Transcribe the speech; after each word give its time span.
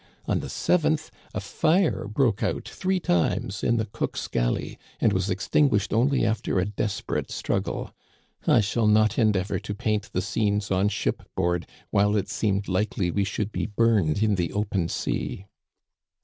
On 0.25 0.39
the 0.39 0.47
7th 0.47 1.11
a 1.31 1.39
fire 1.39 2.07
broke 2.07 2.41
out 2.41 2.67
three 2.67 2.99
times 2.99 3.63
in 3.63 3.77
the 3.77 3.85
cook's 3.85 4.27
galley, 4.27 4.79
and 4.99 5.13
was 5.13 5.29
extinguished 5.29 5.93
only 5.93 6.25
after 6.25 6.57
a 6.59 6.65
desperate 6.65 7.29
struggle. 7.29 7.93
I 8.47 8.61
shall 8.61 8.87
not 8.87 9.19
endeavor 9.19 9.59
to 9.59 9.75
paint 9.75 10.11
the 10.11 10.23
scenes 10.23 10.71
on 10.71 10.89
shipboard 10.89 11.67
while 11.91 12.15
it 12.15 12.29
seemed 12.29 12.67
likely 12.67 13.11
we 13.11 13.23
should 13.23 13.51
be 13.51 13.67
burned 13.67 14.23
in 14.23 14.33
the 14.33 14.53
open 14.53 14.89
sea. 14.89 15.45